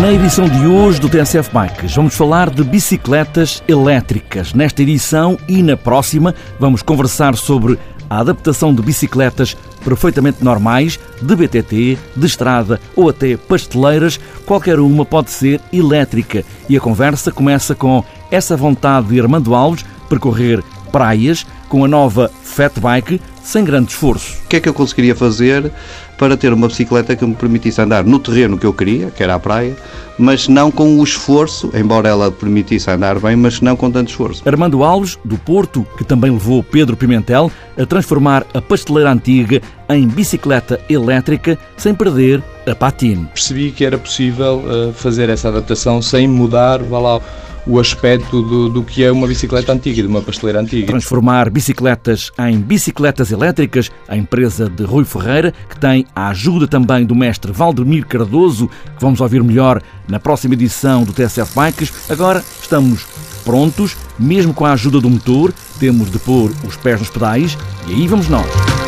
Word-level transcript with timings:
Na 0.00 0.12
edição 0.12 0.48
de 0.48 0.64
hoje 0.64 1.00
do 1.00 1.08
TSF 1.08 1.50
Bikes 1.52 1.96
vamos 1.96 2.14
falar 2.14 2.50
de 2.50 2.62
bicicletas 2.62 3.64
elétricas. 3.66 4.54
Nesta 4.54 4.80
edição 4.82 5.36
e 5.48 5.60
na 5.60 5.76
próxima 5.76 6.36
vamos 6.60 6.82
conversar 6.82 7.34
sobre 7.34 7.76
a 8.08 8.20
adaptação 8.20 8.72
de 8.72 8.80
bicicletas 8.80 9.56
perfeitamente 9.84 10.42
normais, 10.44 11.00
de 11.20 11.34
BTT, 11.34 11.98
de 12.16 12.26
estrada 12.26 12.80
ou 12.94 13.08
até 13.08 13.36
pasteleiras, 13.36 14.20
qualquer 14.46 14.78
uma 14.78 15.04
pode 15.04 15.32
ser 15.32 15.60
elétrica. 15.72 16.44
E 16.68 16.76
a 16.76 16.80
conversa 16.80 17.32
começa 17.32 17.74
com 17.74 18.04
essa 18.30 18.56
vontade 18.56 19.08
de 19.08 19.20
Armando 19.20 19.52
Alves 19.52 19.84
percorrer 20.08 20.62
praias 20.92 21.44
com 21.68 21.84
a 21.84 21.88
nova 21.88 22.30
Fat 22.44 22.78
Bike 22.78 23.20
sem 23.42 23.64
grande 23.64 23.90
esforço. 23.90 24.38
O 24.44 24.48
que 24.48 24.56
é 24.56 24.60
que 24.60 24.68
eu 24.68 24.74
conseguiria 24.74 25.16
fazer 25.16 25.72
para 26.18 26.36
ter 26.36 26.52
uma 26.52 26.66
bicicleta 26.66 27.14
que 27.16 27.24
me 27.24 27.34
permitisse 27.34 27.80
andar 27.80 28.04
no 28.04 28.18
terreno 28.18 28.58
que 28.58 28.66
eu 28.66 28.74
queria, 28.74 29.10
que 29.10 29.22
era 29.22 29.36
a 29.36 29.38
praia, 29.38 29.74
mas 30.18 30.48
não 30.48 30.70
com 30.70 30.98
o 30.98 31.04
esforço, 31.04 31.70
embora 31.72 32.08
ela 32.08 32.30
permitisse 32.30 32.90
andar 32.90 33.20
bem, 33.20 33.36
mas 33.36 33.60
não 33.60 33.76
com 33.76 33.90
tanto 33.90 34.10
esforço. 34.10 34.42
Armando 34.44 34.82
Alves, 34.82 35.16
do 35.24 35.38
Porto, 35.38 35.86
que 35.96 36.04
também 36.04 36.32
levou 36.32 36.62
Pedro 36.62 36.96
Pimentel 36.96 37.50
a 37.78 37.86
transformar 37.86 38.44
a 38.52 38.60
pasteleira 38.60 39.12
antiga 39.12 39.62
em 39.88 40.06
bicicleta 40.06 40.80
elétrica 40.90 41.56
sem 41.76 41.94
perder 41.94 42.42
a 42.66 42.74
patina. 42.74 43.30
Percebi 43.32 43.70
que 43.70 43.84
era 43.84 43.96
possível 43.96 44.64
uh, 44.66 44.92
fazer 44.92 45.28
essa 45.30 45.48
adaptação 45.48 46.02
sem 46.02 46.26
mudar, 46.26 46.82
vá 46.82 46.98
lá, 46.98 47.20
o 47.68 47.78
aspecto 47.78 48.42
do, 48.42 48.68
do 48.70 48.82
que 48.82 49.04
é 49.04 49.12
uma 49.12 49.26
bicicleta 49.26 49.72
antiga, 49.72 50.00
de 50.00 50.08
uma 50.08 50.22
pasteleira 50.22 50.60
antiga. 50.60 50.86
Transformar 50.86 51.50
bicicletas 51.50 52.32
em 52.38 52.58
bicicletas 52.58 53.30
elétricas, 53.30 53.90
a 54.08 54.16
empresa 54.16 54.68
de 54.70 54.84
Rui 54.84 55.04
Ferreira, 55.04 55.52
que 55.68 55.78
tem 55.78 56.06
a 56.16 56.28
ajuda 56.28 56.66
também 56.66 57.04
do 57.04 57.14
mestre 57.14 57.52
Valdemir 57.52 58.06
Cardoso, 58.06 58.68
que 58.68 59.00
vamos 59.00 59.20
ouvir 59.20 59.44
melhor 59.44 59.82
na 60.08 60.18
próxima 60.18 60.54
edição 60.54 61.04
do 61.04 61.12
TSF 61.12 61.54
Bikes. 61.54 61.92
Agora 62.08 62.42
estamos 62.60 63.06
prontos, 63.44 63.96
mesmo 64.18 64.54
com 64.54 64.64
a 64.64 64.72
ajuda 64.72 65.00
do 65.00 65.10
motor, 65.10 65.52
temos 65.78 66.10
de 66.10 66.18
pôr 66.18 66.50
os 66.66 66.76
pés 66.76 66.98
nos 66.98 67.10
pedais 67.10 67.56
e 67.86 67.92
aí 67.92 68.08
vamos 68.08 68.28
nós. 68.28 68.87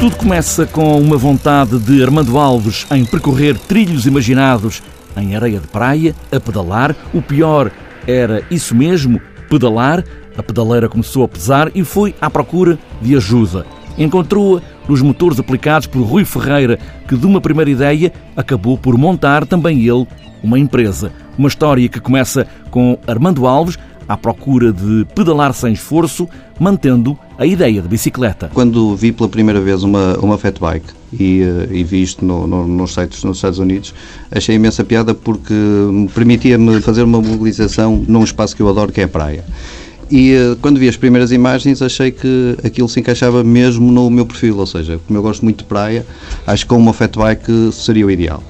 Tudo 0.00 0.14
começa 0.14 0.64
com 0.64 0.96
uma 1.00 1.16
vontade 1.16 1.76
de 1.80 2.00
Armando 2.04 2.38
Alves 2.38 2.86
em 2.92 3.04
percorrer 3.04 3.58
trilhos 3.58 4.06
imaginados 4.06 4.80
em 5.16 5.34
areia 5.34 5.58
de 5.58 5.66
praia, 5.66 6.14
a 6.30 6.38
pedalar. 6.38 6.94
O 7.12 7.20
pior 7.20 7.72
era 8.06 8.44
isso 8.48 8.76
mesmo, 8.76 9.20
pedalar. 9.50 10.04
A 10.36 10.42
pedaleira 10.42 10.88
começou 10.88 11.24
a 11.24 11.28
pesar 11.28 11.72
e 11.74 11.82
foi 11.82 12.14
à 12.20 12.30
procura 12.30 12.78
de 13.02 13.16
ajuda. 13.16 13.66
Encontrou-a 13.98 14.62
nos 14.88 15.02
motores 15.02 15.40
aplicados 15.40 15.88
por 15.88 16.02
Rui 16.02 16.24
Ferreira, 16.24 16.78
que 17.08 17.16
de 17.16 17.26
uma 17.26 17.40
primeira 17.40 17.68
ideia 17.68 18.12
acabou 18.36 18.78
por 18.78 18.96
montar 18.96 19.44
também 19.46 19.80
ele 19.80 20.06
uma 20.44 20.60
empresa. 20.60 21.10
Uma 21.36 21.48
história 21.48 21.88
que 21.88 21.98
começa 21.98 22.46
com 22.70 22.96
Armando 23.04 23.48
Alves 23.48 23.76
à 24.08 24.16
procura 24.16 24.72
de 24.72 25.06
pedalar 25.14 25.52
sem 25.52 25.72
esforço, 25.72 26.28
mantendo 26.58 27.16
a 27.38 27.44
ideia 27.44 27.82
de 27.82 27.88
bicicleta. 27.88 28.50
Quando 28.54 28.96
vi 28.96 29.12
pela 29.12 29.28
primeira 29.28 29.60
vez 29.60 29.82
uma, 29.82 30.16
uma 30.18 30.38
fat 30.38 30.58
bike 30.58 30.88
e, 31.12 31.42
eh, 31.42 31.68
e 31.70 31.84
vi 31.84 32.02
isto 32.02 32.24
no, 32.24 32.46
no, 32.46 32.66
nos 32.66 32.94
sites 32.94 33.22
nos 33.22 33.36
Estados 33.36 33.58
Unidos, 33.58 33.94
achei 34.30 34.56
imensa 34.56 34.82
piada 34.82 35.14
porque 35.14 35.54
permitia-me 36.14 36.80
fazer 36.80 37.02
uma 37.02 37.20
mobilização 37.20 38.02
num 38.08 38.24
espaço 38.24 38.56
que 38.56 38.62
eu 38.62 38.68
adoro, 38.68 38.90
que 38.90 39.00
é 39.00 39.04
a 39.04 39.08
praia. 39.08 39.44
E 40.10 40.32
eh, 40.32 40.56
quando 40.62 40.78
vi 40.80 40.88
as 40.88 40.96
primeiras 40.96 41.30
imagens 41.30 41.82
achei 41.82 42.10
que 42.10 42.56
aquilo 42.64 42.88
se 42.88 42.98
encaixava 42.98 43.44
mesmo 43.44 43.92
no 43.92 44.10
meu 44.10 44.24
perfil, 44.24 44.58
ou 44.58 44.66
seja, 44.66 44.98
como 45.06 45.18
eu 45.18 45.22
gosto 45.22 45.44
muito 45.44 45.58
de 45.58 45.64
praia, 45.64 46.06
acho 46.46 46.64
que 46.64 46.68
com 46.68 46.78
uma 46.78 46.92
fat 46.92 47.14
bike 47.14 47.70
seria 47.72 48.06
o 48.06 48.10
ideal. 48.10 48.42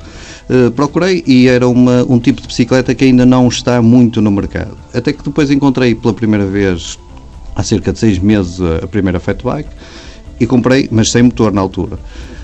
Uh, 0.49 0.71
procurei 0.71 1.23
e 1.27 1.47
era 1.47 1.69
uma, 1.69 2.05
um 2.09 2.19
tipo 2.19 2.41
de 2.41 2.49
bicicleta 2.49 2.95
que 2.95 3.05
ainda 3.05 3.27
não 3.27 3.49
está 3.49 3.83
muito 3.83 4.21
no 4.21 4.31
mercado. 4.31 4.79
Até 4.95 5.13
que 5.13 5.23
depois 5.23 5.51
encontrei 5.51 5.95
pela 5.95 6.15
primeira 6.15 6.47
vez, 6.47 6.99
há 7.55 7.63
cerca 7.63 7.93
de 7.93 7.99
seis 7.99 8.19
meses, 8.19 8.59
a 8.83 8.87
primeira 8.87 9.21
Fat 9.21 9.43
Bike 9.43 9.69
e 10.41 10.47
comprei, 10.47 10.89
mas 10.91 11.11
sem 11.11 11.23
motor 11.23 11.53
na 11.53 11.61
altura. 11.61 11.99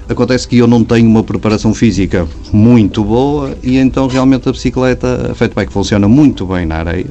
Acontece 0.06 0.47
que 0.47 0.59
eu 0.59 0.66
não 0.66 0.84
tenho 0.84 1.09
uma 1.09 1.22
preparação 1.22 1.72
física 1.72 2.28
muito 2.53 3.03
boa 3.03 3.56
e 3.62 3.78
então 3.78 4.06
realmente 4.06 4.47
a 4.48 4.53
bicicleta, 4.53 5.31
a 5.31 5.34
Fat 5.34 5.54
Bike 5.54 5.72
funciona 5.72 6.06
muito 6.06 6.44
bem 6.44 6.66
na 6.66 6.76
areia. 6.76 7.06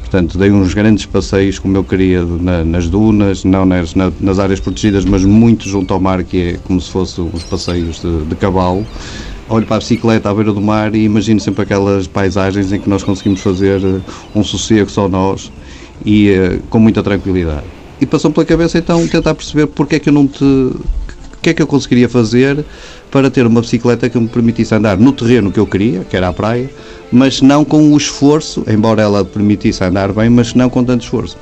Portanto, 0.00 0.36
dei 0.36 0.50
uns 0.50 0.74
grandes 0.74 1.06
passeios 1.06 1.60
como 1.60 1.76
eu 1.76 1.84
queria 1.84 2.24
na, 2.24 2.64
nas 2.64 2.88
dunas, 2.88 3.44
não 3.44 3.64
nas, 3.64 3.94
na, 3.94 4.10
nas 4.20 4.40
áreas 4.40 4.58
protegidas, 4.58 5.04
mas 5.04 5.24
muito 5.24 5.68
junto 5.68 5.94
ao 5.94 6.00
mar, 6.00 6.24
que 6.24 6.36
é 6.36 6.52
como 6.64 6.80
se 6.80 6.90
fossem 6.90 7.30
uns 7.32 7.44
passeios 7.44 8.00
de, 8.00 8.24
de 8.24 8.34
cavalo 8.34 8.84
olho 9.48 9.66
para 9.66 9.76
a 9.76 9.78
bicicleta 9.78 10.30
à 10.30 10.34
beira 10.34 10.52
do 10.52 10.60
mar 10.60 10.94
e 10.94 11.04
imagino 11.04 11.40
sempre 11.40 11.62
aquelas 11.62 12.06
paisagens 12.06 12.72
em 12.72 12.80
que 12.80 12.88
nós 12.88 13.02
conseguimos 13.02 13.40
fazer 13.40 13.80
eh, 13.84 14.00
um 14.34 14.42
sossego 14.42 14.90
só 14.90 15.08
nós 15.08 15.52
e 16.04 16.30
uh, 16.30 16.62
com 16.68 16.78
muita 16.78 17.02
tranquilidade. 17.02 17.64
E 18.00 18.06
passou 18.06 18.30
pela 18.30 18.44
cabeça 18.44 18.78
então 18.78 19.06
tentar 19.06 19.34
perceber 19.34 19.66
porque 19.66 19.96
é 19.96 19.98
que 19.98 20.08
eu 20.08 20.12
não 20.12 20.26
te. 20.26 20.42
o 20.42 20.80
que 21.40 21.50
é 21.50 21.54
que 21.54 21.62
eu 21.62 21.66
conseguiria 21.66 22.08
fazer 22.08 22.64
para 23.10 23.30
ter 23.30 23.46
uma 23.46 23.60
bicicleta 23.60 24.08
que 24.08 24.18
me 24.18 24.26
permitisse 24.26 24.74
andar 24.74 24.96
no 24.96 25.12
terreno 25.12 25.52
que 25.52 25.60
eu 25.60 25.66
queria, 25.66 26.00
que 26.00 26.16
era 26.16 26.28
a 26.28 26.32
praia, 26.32 26.70
mas 27.12 27.42
não 27.42 27.64
com 27.64 27.92
o 27.92 27.96
esforço, 27.96 28.64
embora 28.66 29.02
ela 29.02 29.24
permitisse 29.24 29.84
andar 29.84 30.12
bem, 30.12 30.30
mas 30.30 30.54
não 30.54 30.70
com 30.70 30.82
tanto 30.82 31.02
esforço. 31.02 31.36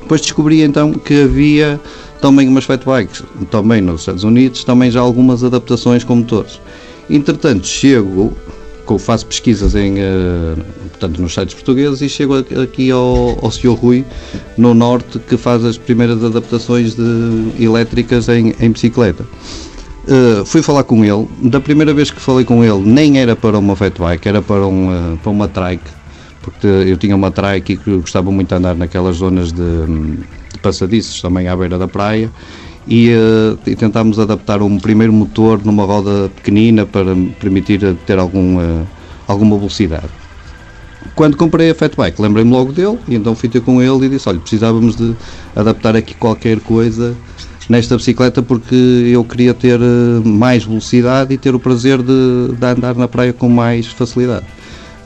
Depois 0.00 0.20
descobri 0.20 0.62
então 0.62 0.92
que 0.92 1.22
havia 1.22 1.80
também 2.20 2.48
umas 2.48 2.64
fat 2.64 2.82
bikes, 2.84 3.22
também 3.50 3.82
nos 3.82 4.00
Estados 4.00 4.24
Unidos, 4.24 4.64
também 4.64 4.90
já 4.90 5.00
algumas 5.00 5.44
adaptações 5.44 6.02
com 6.04 6.16
motores. 6.16 6.58
Entretanto, 7.08 7.66
chego, 7.66 8.32
faço 8.98 9.26
pesquisas 9.26 9.74
em, 9.74 9.94
uh, 9.94 10.56
portanto, 10.90 11.20
nos 11.20 11.32
sites 11.32 11.54
portugueses 11.54 12.00
e 12.00 12.08
chego 12.08 12.36
aqui 12.62 12.90
ao, 12.90 13.38
ao 13.42 13.50
Sr. 13.50 13.74
Rui, 13.74 14.04
no 14.56 14.74
Norte, 14.74 15.18
que 15.18 15.36
faz 15.36 15.64
as 15.64 15.78
primeiras 15.78 16.22
adaptações 16.22 16.94
de, 16.94 17.52
elétricas 17.58 18.28
em, 18.28 18.54
em 18.60 18.70
bicicleta. 18.70 19.24
Uh, 20.06 20.44
fui 20.44 20.62
falar 20.62 20.84
com 20.84 21.04
ele. 21.04 21.26
Da 21.42 21.60
primeira 21.60 21.94
vez 21.94 22.10
que 22.10 22.20
falei 22.20 22.44
com 22.44 22.62
ele, 22.62 22.80
nem 22.80 23.18
era 23.18 23.34
para 23.34 23.58
uma 23.58 23.74
fat 23.74 23.98
bike, 23.98 24.28
era 24.28 24.42
para, 24.42 24.66
um, 24.66 25.14
uh, 25.14 25.16
para 25.18 25.30
uma 25.30 25.48
trike, 25.48 25.90
porque 26.42 26.66
eu 26.66 26.96
tinha 26.96 27.16
uma 27.16 27.30
trike 27.30 27.78
e 27.86 27.90
gostava 27.96 28.30
muito 28.30 28.48
de 28.48 28.54
andar 28.54 28.74
naquelas 28.76 29.16
zonas 29.16 29.50
de, 29.50 29.62
de 30.52 30.58
passadiços, 30.60 31.22
também 31.22 31.48
à 31.48 31.56
beira 31.56 31.78
da 31.78 31.88
praia 31.88 32.30
e, 32.86 33.10
uh, 33.10 33.58
e, 33.66 33.74
tentámos 33.74 34.18
adaptar 34.18 34.62
um 34.62 34.78
primeiro 34.78 35.12
motor 35.12 35.64
numa 35.64 35.84
roda 35.84 36.30
pequenina 36.36 36.84
para 36.84 37.14
permitir 37.40 37.80
ter 38.06 38.18
algum, 38.18 38.58
uh, 38.58 38.86
alguma 39.26 39.56
velocidade. 39.56 40.08
Quando 41.14 41.36
comprei 41.36 41.70
a 41.70 41.74
Fatbike, 41.74 42.20
lembrei-me 42.20 42.50
logo 42.50 42.72
dele 42.72 42.98
e 43.06 43.14
então 43.14 43.34
fui 43.34 43.48
ter 43.48 43.60
com 43.60 43.80
ele 43.80 44.06
e 44.06 44.08
disse: 44.08 44.28
Olha, 44.28 44.38
precisávamos 44.38 44.96
de 44.96 45.14
adaptar 45.54 45.94
aqui 45.96 46.14
qualquer 46.14 46.60
coisa 46.60 47.14
nesta 47.68 47.96
bicicleta 47.96 48.42
porque 48.42 48.74
eu 48.74 49.24
queria 49.24 49.54
ter 49.54 49.80
eh, 49.80 50.20
mais 50.24 50.64
velocidade 50.64 51.32
e 51.32 51.38
ter 51.38 51.54
o 51.54 51.60
prazer 51.60 52.02
de, 52.02 52.54
de 52.58 52.66
andar 52.66 52.94
na 52.94 53.08
praia 53.08 53.32
com 53.32 53.48
mais 53.48 53.86
facilidade. 53.86 54.44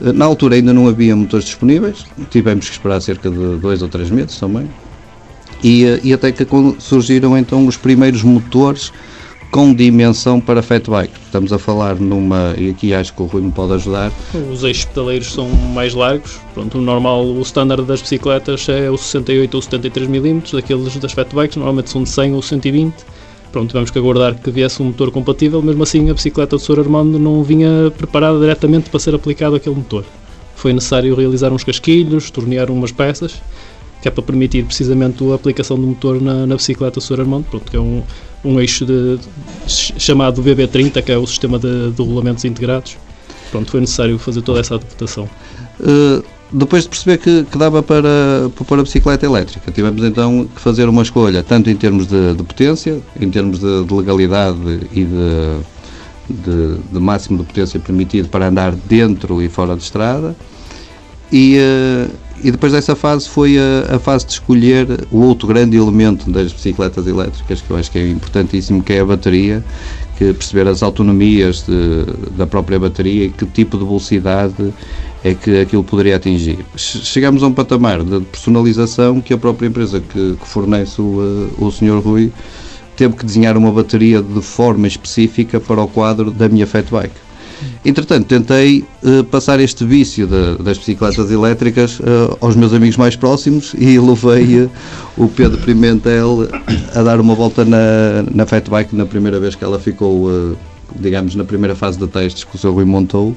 Na 0.01 0.25
altura 0.25 0.55
ainda 0.55 0.73
não 0.73 0.87
havia 0.87 1.15
motores 1.15 1.45
disponíveis, 1.45 2.05
tivemos 2.29 2.67
que 2.67 2.71
esperar 2.71 3.01
cerca 3.01 3.29
de 3.29 3.57
dois 3.57 3.81
ou 3.81 3.89
três 3.89 4.09
meses 4.09 4.39
também, 4.39 4.69
e, 5.63 5.85
eh, 5.85 5.99
e 6.03 6.13
até 6.13 6.31
que 6.31 6.45
surgiram 6.79 7.37
então 7.37 7.65
os 7.67 7.77
primeiros 7.77 8.23
motores 8.23 8.91
com 9.51 9.73
dimensão 9.73 10.39
para 10.39 10.61
fat 10.61 10.87
bike. 10.87 11.13
Estamos 11.25 11.51
a 11.51 11.57
falar 11.57 11.95
numa, 11.95 12.53
e 12.57 12.69
aqui 12.69 12.93
acho 12.93 13.13
que 13.13 13.21
o 13.21 13.25
Rui 13.25 13.41
me 13.41 13.51
pode 13.51 13.73
ajudar. 13.73 14.11
Os 14.51 14.63
eixos 14.63 14.85
pedaleiros 14.85 15.31
são 15.31 15.49
mais 15.49 15.93
largos. 15.93 16.39
Pronto, 16.53 16.77
o 16.77 16.81
normal, 16.81 17.25
o 17.25 17.41
standard 17.41 17.83
das 17.85 18.01
bicicletas 18.01 18.67
é 18.69 18.89
o 18.89 18.97
68 18.97 19.55
ou 19.55 19.61
73 19.61 20.07
mm, 20.07 20.41
daqueles 20.53 20.95
das 20.97 21.11
fat 21.13 21.33
bikes 21.33 21.55
normalmente 21.57 21.89
são 21.89 22.03
de 22.03 22.09
100 22.09 22.33
ou 22.33 22.41
120. 22.41 22.93
Pronto, 23.51 23.69
tivemos 23.69 23.89
que 23.89 23.97
aguardar 23.97 24.35
que 24.35 24.51
viesse 24.51 24.81
um 24.81 24.85
motor 24.85 25.09
compatível, 25.09 25.61
mesmo 25.63 25.81
assim 25.81 26.07
a 26.11 26.13
bicicleta 26.13 26.55
do 26.55 26.61
Sr. 26.61 26.81
Armando 26.81 27.17
não 27.17 27.43
vinha 27.43 27.91
preparada 27.97 28.39
diretamente 28.39 28.91
para 28.91 28.99
ser 28.99 29.15
aplicado 29.15 29.55
aquele 29.55 29.75
motor. 29.75 30.05
Foi 30.55 30.71
necessário 30.71 31.15
realizar 31.15 31.51
uns 31.51 31.63
casquilhos, 31.63 32.29
tornear 32.29 32.69
umas 32.69 32.91
peças 32.91 33.41
que 34.01 34.07
é 34.07 34.11
para 34.11 34.23
permitir 34.23 34.63
precisamente 34.63 35.23
a 35.29 35.35
aplicação 35.35 35.77
do 35.77 35.85
motor 35.85 36.21
na, 36.21 36.45
na 36.45 36.55
bicicleta 36.55 37.01
Sr. 37.01 37.21
Armando, 37.21 37.45
pronto, 37.49 37.69
que 37.69 37.75
é 37.75 37.79
um, 37.79 38.03
um 38.43 38.59
eixo 38.59 38.85
de, 38.85 39.17
de, 39.17 39.99
chamado 39.99 40.41
VB30, 40.41 41.01
que 41.03 41.11
é 41.11 41.17
o 41.17 41.27
sistema 41.27 41.59
de, 41.59 41.91
de 41.91 42.01
regulamentos 42.01 42.45
integrados. 42.45 42.97
Pronto, 43.51 43.69
foi 43.69 43.81
necessário 43.81 44.17
fazer 44.17 44.41
toda 44.41 44.59
essa 44.59 44.75
adaptação. 44.75 45.29
Uh, 45.79 46.23
depois 46.51 46.83
de 46.83 46.89
perceber 46.89 47.17
que, 47.17 47.43
que 47.43 47.57
dava 47.57 47.83
para, 47.83 48.49
para 48.55 48.65
pôr 48.65 48.79
a 48.79 48.83
bicicleta 48.83 49.25
elétrica, 49.25 49.71
tivemos 49.71 50.03
então 50.03 50.47
que 50.47 50.61
fazer 50.61 50.87
uma 50.87 51.03
escolha, 51.03 51.43
tanto 51.43 51.69
em 51.69 51.75
termos 51.75 52.07
de, 52.07 52.33
de 52.33 52.43
potência, 52.43 53.01
em 53.19 53.29
termos 53.29 53.59
de, 53.59 53.83
de 53.83 53.93
legalidade 53.93 54.87
e 54.91 55.05
de, 55.05 56.99
máximo 56.99 57.39
de 57.39 57.43
potência 57.43 57.79
permitido 57.79 58.29
para 58.29 58.47
andar 58.47 58.71
dentro 58.71 59.41
e 59.41 59.49
fora 59.49 59.75
de 59.75 59.83
estrada. 59.83 60.35
E, 61.31 61.57
uh, 61.59 62.09
e 62.43 62.51
depois 62.51 62.71
dessa 62.71 62.95
fase 62.95 63.27
foi 63.27 63.57
a, 63.57 63.95
a, 63.95 63.99
fase 63.99 64.25
de 64.25 64.33
escolher 64.33 65.07
o 65.11 65.19
outro 65.21 65.47
grande 65.47 65.77
elemento 65.77 66.29
das 66.29 66.51
bicicletas 66.51 67.05
elétricas, 67.05 67.61
que 67.61 67.69
eu 67.69 67.77
acho 67.77 67.91
que 67.91 67.99
é 67.99 68.09
importantíssimo, 68.09 68.81
que 68.81 68.93
é 68.93 68.99
a 68.99 69.05
bateria, 69.05 69.63
que 70.17 70.33
perceber 70.33 70.67
as 70.67 70.83
autonomias 70.83 71.63
de, 71.67 72.05
da 72.37 72.45
própria 72.45 72.79
bateria 72.79 73.25
e 73.25 73.29
que 73.29 73.45
tipo 73.45 73.77
de 73.77 73.85
velocidade 73.85 74.73
é 75.23 75.33
que 75.33 75.61
aquilo 75.61 75.83
poderia 75.83 76.15
atingir. 76.15 76.59
Chegamos 76.75 77.43
a 77.43 77.47
um 77.47 77.53
patamar 77.53 78.03
de 78.03 78.21
personalização 78.21 79.21
que 79.21 79.33
a 79.33 79.37
própria 79.37 79.67
empresa 79.67 79.99
que, 79.99 80.35
que 80.35 80.47
fornece 80.47 81.01
o, 81.01 81.49
o 81.57 81.71
Sr. 81.71 81.99
Rui 82.03 82.31
teve 82.95 83.15
que 83.15 83.25
desenhar 83.25 83.55
uma 83.55 83.71
bateria 83.71 84.21
de 84.21 84.41
forma 84.41 84.87
específica 84.87 85.59
para 85.59 85.81
o 85.81 85.87
quadro 85.87 86.31
da 86.31 86.49
minha 86.49 86.67
Fat 86.67 86.85
Bike. 86.89 87.28
Entretanto, 87.83 88.27
tentei 88.27 88.85
uh, 89.03 89.23
passar 89.25 89.59
este 89.59 89.85
vício 89.85 90.27
de, 90.27 90.61
das 90.63 90.77
bicicletas 90.77 91.31
elétricas 91.31 91.99
uh, 91.99 92.37
aos 92.41 92.55
meus 92.55 92.73
amigos 92.73 92.97
mais 92.97 93.15
próximos 93.15 93.73
e 93.79 93.97
levei 93.99 94.63
uh, 94.63 94.71
o 95.17 95.27
Pedro 95.27 95.57
Pimentel 95.59 96.47
a 96.93 97.03
dar 97.03 97.19
uma 97.19 97.35
volta 97.35 97.63
na, 97.63 98.23
na 98.33 98.45
Fat 98.45 98.69
Bike 98.69 98.95
na 98.95 99.05
primeira 99.05 99.39
vez 99.39 99.55
que 99.55 99.63
ela 99.63 99.79
ficou, 99.79 100.55
digamos, 100.95 101.35
na 101.35 101.43
primeira 101.43 101.75
fase 101.75 101.97
de 101.97 102.07
testes 102.07 102.43
que 102.43 102.55
o 102.55 102.59
Sr. 102.59 102.71
Rui 102.71 102.85
montou 102.85 103.35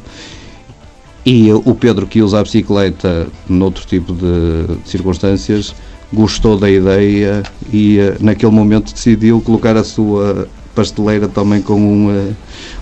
e 1.24 1.52
o 1.52 1.74
Pedro, 1.74 2.06
que 2.06 2.20
usa 2.20 2.40
a 2.40 2.42
bicicleta 2.42 3.28
noutro 3.48 3.86
tipo 3.86 4.12
de, 4.12 4.76
circunstâncias, 4.84 5.72
gostou 6.12 6.58
da 6.58 6.68
ideia 6.68 7.42
e 7.72 7.98
naquele 8.20 8.50
momento 8.52 8.92
decidiu 8.92 9.40
colocar 9.40 9.76
a 9.76 9.84
sua 9.84 10.48
pasteleira 10.74 11.28
também 11.28 11.60
com 11.62 11.74
um, 11.74 12.08
uh, 12.08 12.36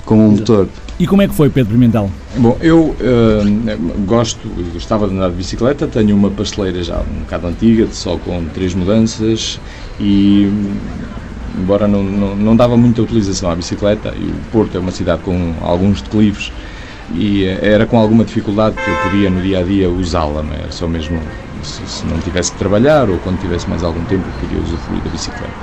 com 0.04 0.14
um 0.16 0.30
motor. 0.32 0.68
E 0.98 1.06
como 1.06 1.22
é 1.22 1.28
que 1.28 1.34
foi, 1.34 1.48
Pedro 1.48 1.72
Pimentel? 1.72 2.10
Bom, 2.36 2.56
eu 2.60 2.78
uh, 2.80 4.04
gosto, 4.06 4.40
gostava 4.72 5.08
de 5.08 5.14
andar 5.14 5.30
de 5.30 5.36
bicicleta, 5.36 5.86
tenho 5.86 6.14
uma 6.14 6.30
pasteleira 6.30 6.82
já 6.82 7.00
um 7.00 7.20
bocado 7.20 7.46
antiga, 7.46 7.88
só 7.90 8.16
com 8.18 8.44
três 8.52 8.74
mudanças 8.74 9.58
e 9.98 10.50
embora 11.58 11.88
não, 11.88 12.02
não, 12.02 12.36
não 12.36 12.56
dava 12.56 12.76
muita 12.76 13.02
utilização 13.02 13.50
à 13.50 13.56
bicicleta, 13.56 14.14
e 14.16 14.24
o 14.24 14.34
Porto 14.52 14.76
é 14.76 14.80
uma 14.80 14.92
cidade 14.92 15.22
com 15.22 15.54
alguns 15.60 16.00
declives, 16.00 16.52
e 17.14 17.44
era 17.44 17.86
com 17.86 17.98
alguma 17.98 18.24
dificuldade 18.24 18.76
que 18.76 18.88
eu 18.88 18.96
podia 19.02 19.30
no 19.30 19.42
dia 19.42 19.60
a 19.60 19.62
dia 19.62 19.90
usá-la, 19.90 20.42
não 20.42 20.52
é? 20.52 20.70
Só 20.70 20.86
mesmo 20.86 21.20
se, 21.62 21.84
se, 21.86 22.06
não 22.06 22.18
tivesse 22.20 22.52
que 22.52 22.58
trabalhar 22.58 23.10
ou 23.10 23.18
quando 23.18 23.40
tivesse 23.40 23.68
mais 23.68 23.82
algum 23.82 24.04
tempo 24.04 24.24
eu 24.26 24.48
podia 24.48 24.62
usufruir 24.62 25.02
da 25.02 25.10
bicicleta. 25.10 25.59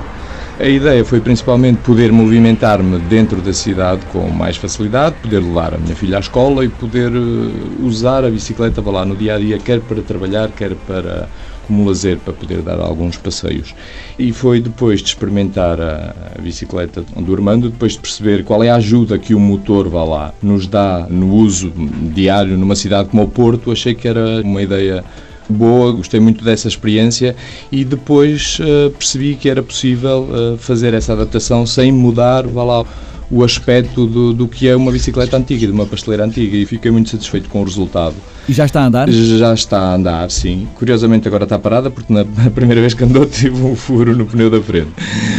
A 0.59 0.67
ideia 0.67 1.05
foi 1.05 1.21
principalmente 1.21 1.77
poder 1.83 2.11
movimentar-me 2.11 2.97
dentro 3.01 3.39
da 3.41 3.53
cidade 3.53 4.01
com 4.11 4.27
mais 4.27 4.57
facilidade, 4.57 5.15
poder 5.21 5.37
levar 5.37 5.75
a 5.75 5.77
minha 5.77 5.95
filha 5.95 6.17
à 6.17 6.19
escola 6.19 6.65
e 6.65 6.67
poder 6.67 7.11
eh, 7.11 7.85
usar 7.85 8.25
a 8.25 8.29
bicicleta 8.31 8.81
lá 8.81 9.05
no 9.05 9.15
dia 9.15 9.35
a 9.35 9.37
dia, 9.37 9.59
quer 9.59 9.79
para 9.81 10.01
trabalhar, 10.01 10.49
quer 10.49 10.73
para 10.73 11.29
como 11.67 11.85
lazer 11.85 12.17
para 12.17 12.33
poder 12.33 12.63
dar 12.63 12.79
alguns 12.79 13.17
passeios. 13.17 13.75
E 14.17 14.31
foi 14.31 14.59
depois 14.59 15.01
de 15.01 15.09
experimentar 15.09 15.79
a, 15.79 16.15
a 16.35 16.41
bicicleta 16.41 17.03
do 17.15 17.33
Armando, 17.35 17.69
depois 17.69 17.91
de 17.91 17.99
perceber 17.99 18.43
qual 18.43 18.63
é 18.63 18.71
a 18.71 18.77
ajuda 18.77 19.19
que 19.19 19.35
o 19.35 19.39
motor, 19.39 19.87
vá 19.87 20.03
lá, 20.03 20.33
nos 20.41 20.65
dá 20.65 21.05
no 21.07 21.35
uso 21.35 21.71
diário 22.15 22.57
numa 22.57 22.75
cidade 22.75 23.09
como 23.09 23.21
o 23.21 23.27
Porto, 23.27 23.71
achei 23.71 23.93
que 23.93 24.07
era 24.07 24.41
uma 24.41 24.61
ideia 24.61 25.03
boa, 25.49 25.91
gostei 25.91 26.19
muito 26.19 26.43
dessa 26.43 26.67
experiência 26.67 27.35
e 27.71 27.83
depois 27.85 28.59
uh, 28.59 28.91
percebi 28.91 29.35
que 29.35 29.49
era 29.49 29.63
possível 29.63 30.27
uh, 30.29 30.57
fazer 30.57 30.93
essa 30.93 31.13
adaptação 31.13 31.65
sem 31.65 31.91
mudar, 31.91 32.45
vá 32.47 32.63
lá, 32.63 32.85
o 33.29 33.43
aspecto 33.43 34.05
do, 34.05 34.33
do 34.33 34.47
que 34.47 34.67
é 34.67 34.75
uma 34.75 34.91
bicicleta 34.91 35.35
antiga, 35.37 35.67
de 35.67 35.73
uma 35.73 35.85
pasteleira 35.85 36.25
antiga 36.25 36.55
e 36.55 36.65
fiquei 36.65 36.89
muito 36.89 37.09
satisfeito 37.09 37.49
com 37.49 37.61
o 37.61 37.63
resultado. 37.63 38.15
E 38.47 38.53
já 38.53 38.63
está 38.63 38.81
a 38.81 38.85
andar? 38.85 39.11
Já 39.11 39.53
está 39.53 39.77
a 39.77 39.95
andar, 39.95 40.31
sim. 40.31 40.69
Curiosamente 40.75 41.27
agora 41.27 41.43
está 41.43 41.59
parada 41.59 41.91
porque 41.91 42.13
na 42.13 42.23
primeira 42.51 42.79
vez 42.79 42.93
que 42.93 43.03
andou 43.03 43.25
tive 43.27 43.61
um 43.61 43.75
furo 43.75 44.15
no 44.15 44.25
pneu 44.25 44.49
da 44.49 44.61
frente. 44.61 44.91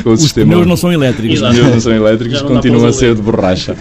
O 0.05 0.11
Os 0.11 0.21
sistema... 0.21 0.53
pneus 0.53 0.67
não 0.67 0.77
são 0.77 0.93
elétricos. 0.93 1.41
Os 1.41 1.49
pneus 1.49 1.73
não 1.73 1.81
são 1.81 1.95
elétricos, 1.95 2.43
continuam 2.43 2.87
a 2.87 2.93
ser 2.93 3.15
de 3.15 3.23
borracha. 3.23 3.75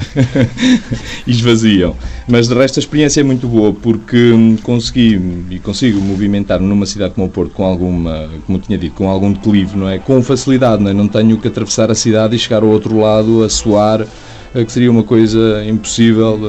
e 1.27 1.31
esvaziam. 1.31 1.93
Mas 2.25 2.47
de 2.47 2.53
resto 2.53 2.79
a 2.79 2.81
experiência 2.81 3.19
é 3.19 3.23
muito 3.23 3.47
boa 3.47 3.73
porque 3.73 4.33
consegui 4.63 5.19
e 5.51 5.59
consigo 5.59 5.99
movimentar 5.99 6.61
numa 6.61 6.85
cidade 6.85 7.13
como 7.13 7.27
o 7.27 7.29
Porto 7.29 7.51
com 7.51 7.65
alguma, 7.65 8.29
como 8.45 8.57
tinha 8.59 8.77
dito, 8.77 8.95
com 8.95 9.09
algum 9.09 9.33
declive, 9.33 9.77
não 9.77 9.89
é? 9.89 9.99
Com 9.99 10.23
facilidade, 10.23 10.81
não 10.81 10.91
é? 10.91 10.93
Não 10.93 11.07
tenho 11.07 11.37
que 11.37 11.49
atravessar 11.49 11.91
a 11.91 11.95
cidade 11.95 12.33
e 12.33 12.39
chegar 12.39 12.63
ao 12.63 12.69
outro 12.69 12.97
lado 12.97 13.43
a 13.43 13.49
suar 13.49 13.96
eh, 14.01 14.65
que 14.65 14.71
seria 14.71 14.91
uma 14.91 15.03
coisa 15.03 15.63
impossível 15.65 16.39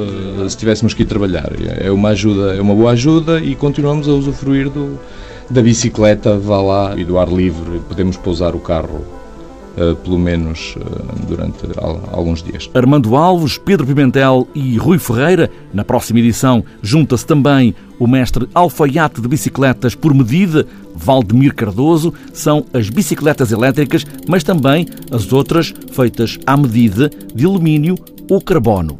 eh, 0.45 0.49
se 0.49 0.57
tivéssemos 0.57 0.93
que 0.93 1.03
ir 1.03 1.05
trabalhar. 1.05 1.51
É 1.79 1.89
uma 1.91 2.09
ajuda, 2.09 2.55
é 2.55 2.61
uma 2.61 2.75
boa 2.75 2.91
ajuda 2.91 3.39
e 3.39 3.55
continuamos 3.55 4.07
a 4.07 4.11
usufruir 4.11 4.69
do, 4.69 4.99
da 5.49 5.61
bicicleta, 5.61 6.37
vá 6.37 6.61
lá, 6.61 6.93
e 6.97 7.03
do 7.03 7.17
ar 7.17 7.29
livre, 7.29 7.81
podemos 7.87 8.17
pousar 8.17 8.55
o 8.55 8.59
carro 8.59 9.18
pelo 10.03 10.19
menos 10.19 10.75
uh, 10.77 11.25
durante 11.27 11.59
alguns 12.11 12.43
dias. 12.43 12.69
Armando 12.73 13.15
Alves, 13.15 13.57
Pedro 13.57 13.85
Pimentel 13.85 14.47
e 14.53 14.77
Rui 14.77 14.99
Ferreira. 14.99 15.49
Na 15.73 15.83
próxima 15.83 16.19
edição 16.19 16.63
junta-se 16.81 17.25
também 17.25 17.75
o 17.99 18.07
mestre 18.07 18.47
alfaiate 18.53 19.21
de 19.21 19.27
bicicletas 19.27 19.95
por 19.95 20.13
medida, 20.13 20.65
Valdemir 20.95 21.53
Cardoso. 21.53 22.13
São 22.33 22.65
as 22.73 22.89
bicicletas 22.89 23.51
elétricas, 23.51 24.05
mas 24.27 24.43
também 24.43 24.87
as 25.11 25.31
outras 25.31 25.73
feitas 25.91 26.37
à 26.45 26.55
medida 26.55 27.09
de 27.33 27.45
alumínio 27.45 27.95
ou 28.29 28.41
carbono. 28.41 28.99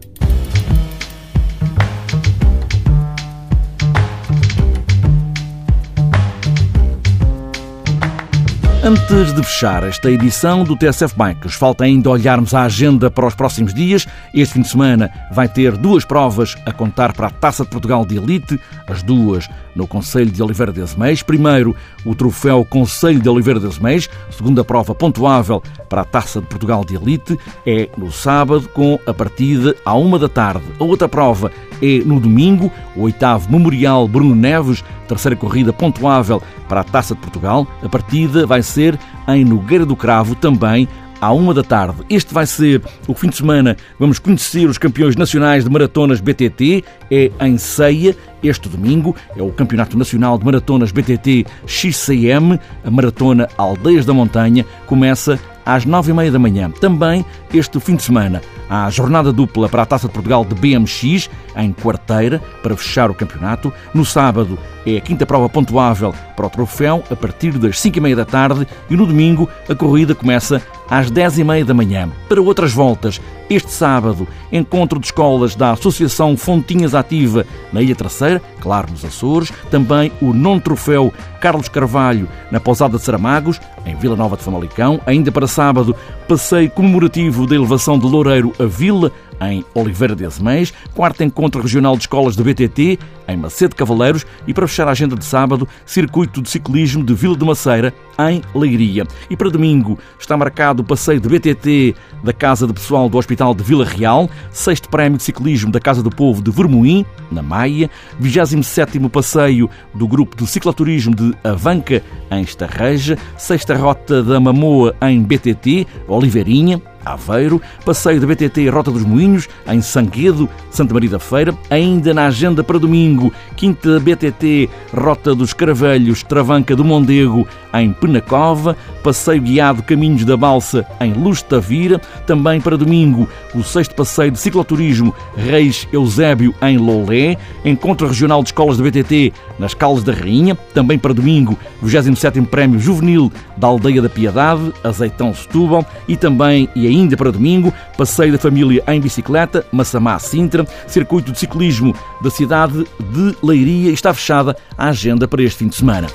Antes 8.89 9.31
de 9.35 9.43
fechar 9.43 9.83
esta 9.83 10.09
edição 10.09 10.63
do 10.63 10.75
TSF 10.75 11.13
Bikes, 11.15 11.53
falta 11.53 11.83
ainda 11.83 12.09
olharmos 12.09 12.55
a 12.55 12.63
agenda 12.63 13.11
para 13.11 13.27
os 13.27 13.35
próximos 13.35 13.71
dias. 13.71 14.07
Este 14.33 14.55
fim 14.55 14.61
de 14.63 14.67
semana 14.67 15.11
vai 15.31 15.47
ter 15.47 15.77
duas 15.77 16.03
provas 16.03 16.57
a 16.65 16.71
contar 16.71 17.13
para 17.13 17.27
a 17.27 17.29
Taça 17.29 17.63
de 17.63 17.69
Portugal 17.69 18.03
de 18.03 18.17
Elite, 18.17 18.59
as 18.87 19.03
duas 19.03 19.47
no 19.75 19.85
Conselho 19.85 20.31
de 20.31 20.41
Oliveira 20.41 20.73
de 20.73 20.81
Azeméis. 20.81 21.21
Primeiro, 21.21 21.75
o 22.03 22.15
troféu 22.15 22.65
Conselho 22.65 23.21
de 23.21 23.29
Oliveira 23.29 23.59
de 23.59 23.67
Azeméis, 23.67 24.09
segunda 24.31 24.63
prova 24.63 24.95
pontuável 24.95 25.61
para 25.87 26.01
a 26.01 26.05
Taça 26.05 26.41
de 26.41 26.47
Portugal 26.47 26.83
de 26.83 26.95
Elite, 26.95 27.37
é 27.67 27.89
no 27.95 28.11
sábado 28.11 28.67
com 28.69 28.99
a 29.05 29.13
partida 29.13 29.75
à 29.85 29.93
uma 29.93 30.17
da 30.17 30.27
tarde. 30.27 30.65
A 30.79 30.83
outra 30.83 31.07
prova 31.07 31.51
é 31.79 31.99
no 32.03 32.19
domingo, 32.19 32.71
o 32.95 33.03
oitavo 33.03 33.51
Memorial 33.51 34.07
Bruno 34.07 34.33
Neves, 34.33 34.83
terceira 35.09 35.35
corrida 35.35 35.73
pontuável 35.73 36.41
para 36.67 36.81
a 36.81 36.83
Taça 36.83 37.15
de 37.15 37.21
Portugal. 37.21 37.67
A 37.83 37.89
partida 37.89 38.45
vai 38.45 38.61
ser 38.61 38.97
em 39.27 39.43
Nogueira 39.43 39.85
do 39.85 39.95
Cravo, 39.95 40.35
também 40.35 40.87
à 41.19 41.33
uma 41.33 41.53
da 41.53 41.63
tarde. 41.63 42.01
Este 42.09 42.33
vai 42.33 42.45
ser 42.45 42.81
o 43.07 43.13
fim 43.13 43.29
de 43.29 43.37
semana. 43.37 43.75
Vamos 43.99 44.19
conhecer 44.19 44.69
os 44.69 44.77
campeões 44.77 45.15
nacionais 45.15 45.63
de 45.63 45.69
maratonas 45.69 46.21
BTT. 46.21 46.83
É 47.11 47.31
em 47.41 47.57
Ceia, 47.57 48.15
este 48.41 48.69
domingo. 48.69 49.15
É 49.35 49.41
o 49.41 49.51
Campeonato 49.51 49.97
Nacional 49.97 50.37
de 50.37 50.45
Maratonas 50.45 50.91
BTT 50.91 51.45
XCM. 51.65 52.59
A 52.83 52.91
maratona 52.91 53.49
Aldeias 53.57 54.05
da 54.05 54.13
Montanha 54.13 54.65
começa 54.85 55.39
às 55.73 55.85
nove 55.85 56.11
e 56.11 56.13
meia 56.13 56.31
da 56.31 56.39
manhã. 56.39 56.71
Também 56.71 57.23
este 57.53 57.79
fim 57.79 57.95
de 57.95 58.03
semana 58.03 58.41
há 58.69 58.89
jornada 58.89 59.31
dupla 59.31 59.69
para 59.69 59.83
a 59.83 59.85
Taça 59.85 60.07
de 60.07 60.13
Portugal 60.13 60.45
de 60.45 60.55
BMX 60.55 61.29
em 61.55 61.73
quarteira 61.73 62.41
para 62.61 62.75
fechar 62.75 63.09
o 63.09 63.13
campeonato. 63.13 63.71
No 63.93 64.05
sábado 64.05 64.57
é 64.85 64.97
a 64.97 65.01
quinta 65.01 65.25
prova 65.25 65.49
pontuável 65.49 66.13
para 66.35 66.47
o 66.47 66.49
troféu 66.49 67.03
a 67.11 67.15
partir 67.15 67.57
das 67.57 67.79
cinco 67.79 67.97
e 67.97 68.01
meia 68.01 68.15
da 68.15 68.25
tarde 68.25 68.67
e 68.89 68.95
no 68.95 69.05
domingo 69.05 69.49
a 69.67 69.75
corrida 69.75 70.15
começa 70.15 70.61
às 70.89 71.11
dez 71.11 71.37
e 71.37 71.43
meia 71.43 71.65
da 71.65 71.73
manhã. 71.73 72.09
Para 72.27 72.41
outras 72.41 72.73
voltas, 72.73 73.21
este 73.49 73.71
sábado, 73.71 74.27
encontro 74.51 74.99
de 74.99 75.07
escolas 75.07 75.55
da 75.55 75.71
Associação 75.71 76.37
Fontinhas 76.37 76.95
Ativa 76.95 77.45
na 77.73 77.81
Ilha 77.81 77.95
Terceira, 77.95 78.41
claro, 78.61 78.91
nos 78.91 79.03
Açores, 79.03 79.51
também 79.69 80.11
o 80.21 80.33
nono 80.33 80.61
troféu 80.61 81.13
Carlos 81.41 81.67
Carvalho 81.67 82.27
na 82.51 82.59
Pousada 82.59 82.97
de 82.97 83.03
Saramagos, 83.03 83.59
em 83.85 83.95
Vila 83.95 84.15
Nova 84.15 84.37
de 84.37 84.43
Famalicão, 84.43 84.99
ainda 85.05 85.31
para 85.31 85.47
sábado, 85.59 85.93
passeio 86.25 86.71
comemorativo 86.71 87.45
da 87.45 87.53
elevação 87.53 87.99
de 87.99 88.05
Loureiro 88.07 88.53
a 88.57 88.63
Vila, 88.63 89.11
em 89.41 89.63
Oliveira 89.73 90.15
de 90.15 90.25
Azeméis, 90.25 90.73
quarto 90.93 91.23
encontro 91.23 91.61
regional 91.61 91.95
de 91.95 92.01
escolas 92.01 92.35
do 92.35 92.43
BTT, 92.43 92.99
em 93.27 93.37
Macedo 93.37 93.75
Cavaleiros 93.75 94.25
e 94.47 94.53
para 94.53 94.67
fechar 94.67 94.87
a 94.87 94.91
agenda 94.91 95.15
de 95.15 95.23
sábado, 95.23 95.67
circuito 95.85 96.41
de 96.41 96.49
ciclismo 96.49 97.03
de 97.03 97.13
Vila 97.13 97.37
de 97.37 97.45
Maceira, 97.45 97.93
em 98.19 98.41
Leiria. 98.53 99.05
E 99.29 99.37
para 99.37 99.49
domingo 99.49 99.97
está 100.19 100.35
marcado 100.35 100.81
o 100.81 100.85
passeio 100.85 101.19
de 101.19 101.29
BTT 101.29 101.95
da 102.23 102.33
Casa 102.33 102.67
de 102.67 102.73
Pessoal 102.73 103.07
do 103.07 103.17
Hospital 103.17 103.53
de 103.53 103.63
Vila 103.63 103.85
Real, 103.85 104.29
sexto 104.51 104.89
prémio 104.89 105.17
de 105.17 105.23
ciclismo 105.23 105.71
da 105.71 105.79
Casa 105.79 106.03
do 106.03 106.09
Povo 106.09 106.41
de 106.41 106.51
Vermoim, 106.51 107.05
na 107.31 107.41
Maia, 107.41 107.89
27 108.19 108.99
passeio 109.09 109.69
do 109.93 110.07
grupo 110.07 110.35
de 110.35 110.45
cicloturismo 110.47 111.15
de 111.15 111.33
Avanca, 111.43 112.03
em 112.31 112.41
Estarreja, 112.41 113.17
sexta 113.37 113.75
rota 113.75 114.21
da 114.21 114.39
Mamoa, 114.39 114.95
em 115.01 115.21
BTT, 115.21 115.87
Oliveirinha, 116.07 116.81
Aveiro, 117.05 117.61
passeio 117.85 118.19
da 118.19 118.27
BTT 118.27 118.69
Rota 118.69 118.91
dos 118.91 119.03
Moinhos, 119.03 119.47
em 119.67 119.81
Sanguedo, 119.81 120.49
Santa 120.69 120.93
Maria 120.93 121.09
da 121.09 121.19
Feira, 121.19 121.55
ainda 121.69 122.13
na 122.13 122.27
agenda 122.27 122.63
para 122.63 122.77
domingo, 122.77 123.31
quinta 123.55 123.99
BTT 123.99 124.69
Rota 124.93 125.33
dos 125.33 125.53
Caravelhos, 125.53 126.23
Travanca 126.23 126.75
do 126.75 126.85
Mondego, 126.85 127.47
em 127.73 127.93
Penacova, 127.93 128.75
passeio 129.03 129.41
guiado 129.41 129.83
Caminhos 129.83 130.25
da 130.25 130.35
Balsa, 130.35 130.85
em 130.99 131.13
Luz 131.13 131.41
Tavira, 131.41 131.99
também 132.25 132.59
para 132.59 132.77
domingo, 132.77 133.27
o 133.53 133.63
sexto 133.63 133.95
passeio 133.95 134.31
de 134.31 134.39
cicloturismo 134.39 135.13
Reis 135.35 135.87
Eusébio, 135.91 136.53
em 136.61 136.77
Lolé, 136.77 137.37
encontro 137.63 138.07
regional 138.07 138.41
de 138.43 138.49
escolas 138.49 138.77
da 138.77 138.83
BTT 138.83 139.33
nas 139.57 139.73
Caldas 139.73 140.03
da 140.03 140.13
Rainha, 140.13 140.55
também 140.73 140.97
para 140.97 141.13
domingo, 141.13 141.57
27º 141.83 142.45
Prémio 142.47 142.79
Juvenil 142.79 143.31
da 143.57 143.67
Aldeia 143.67 144.01
da 144.01 144.09
Piedade, 144.09 144.73
Azeitão 144.83 145.33
Setúbal, 145.33 145.85
e 146.07 146.15
também 146.15 146.69
e 146.75 146.87
ainda 146.87 146.98
para 147.15 147.31
domingo, 147.31 147.73
passeio 147.97 148.31
da 148.31 148.37
família 148.37 148.83
em 148.87 148.99
bicicleta, 148.99 149.65
Massamá 149.71 150.17
Sintra, 150.19 150.65
circuito 150.87 151.31
de 151.31 151.39
ciclismo 151.39 151.95
da 152.21 152.29
cidade 152.29 152.85
de 152.99 153.35
Leiria. 153.43 153.91
Está 153.91 154.13
fechada 154.13 154.55
a 154.77 154.89
agenda 154.89 155.27
para 155.27 155.41
este 155.41 155.59
fim 155.59 155.67
de 155.67 155.75
semana. 155.75 156.07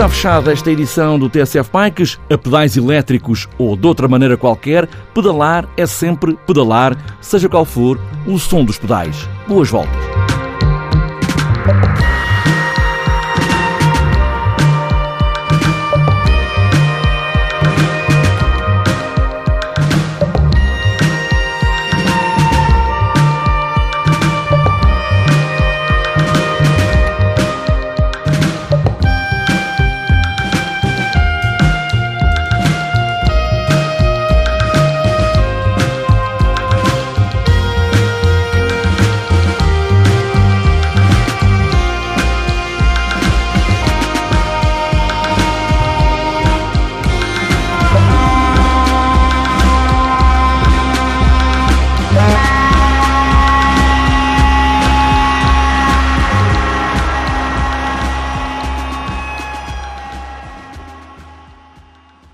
Está 0.00 0.08
fechada 0.08 0.50
esta 0.50 0.70
edição 0.70 1.18
do 1.18 1.28
TSF 1.28 1.70
Bikes, 1.70 2.18
a 2.30 2.38
pedais 2.38 2.74
elétricos 2.74 3.46
ou 3.58 3.76
de 3.76 3.86
outra 3.86 4.08
maneira 4.08 4.34
qualquer, 4.34 4.86
pedalar 5.12 5.68
é 5.76 5.84
sempre 5.84 6.38
pedalar, 6.46 6.96
seja 7.20 7.50
qual 7.50 7.66
for 7.66 8.00
o 8.26 8.38
som 8.38 8.64
dos 8.64 8.78
pedais. 8.78 9.28
Boas 9.46 9.68
voltas! 9.68 10.49